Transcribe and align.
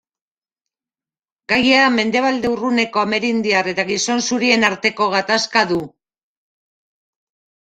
Gaia 1.51 1.83
Mendebalde 1.97 2.51
Urruneko 2.53 3.01
Amerindiar 3.03 3.69
eta 3.75 3.85
gizon 3.91 4.25
zurien 4.31 4.67
arteko 4.71 5.11
gatazka 5.13 5.65
du. 5.75 5.79